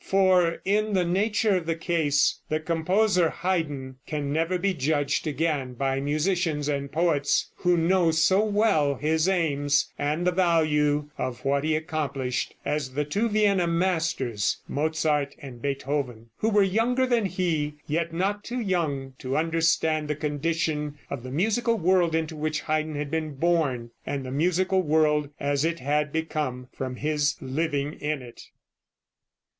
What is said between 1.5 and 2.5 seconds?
of the case,